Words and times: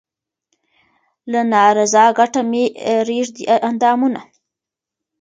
له 1.31 1.41
نا 1.51 1.63
رضا 1.77 2.05
کټه 2.17 2.41
مې 2.49 2.63
رېږدي 3.07 3.43
اندامونه 3.69 4.21